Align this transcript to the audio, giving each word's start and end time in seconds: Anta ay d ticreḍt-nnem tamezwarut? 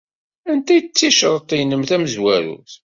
Anta 0.49 0.71
ay 0.73 0.81
d 0.83 0.87
ticreḍt-nnem 0.95 1.83
tamezwarut? 1.89 2.71